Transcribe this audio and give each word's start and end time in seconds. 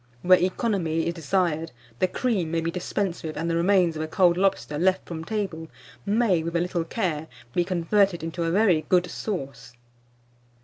Where 0.23 0.39
economy 0.41 1.05
is 1.05 1.13
desired, 1.13 1.71
the 1.99 2.07
cream 2.07 2.49
may 2.49 2.59
be 2.61 2.71
dispensed 2.71 3.23
with, 3.23 3.37
and 3.37 3.47
the 3.47 3.55
remains 3.55 3.95
of 3.95 4.01
a 4.01 4.07
cold 4.07 4.35
lobster 4.35 4.79
left 4.79 5.05
from 5.07 5.23
table, 5.23 5.67
may, 6.07 6.41
with 6.41 6.55
a 6.55 6.59
little 6.59 6.83
care, 6.85 7.27
be 7.53 7.63
converted 7.63 8.23
into 8.23 8.41
a 8.43 8.49
very 8.49 8.83
good 8.89 9.05
sauce. 9.11 9.73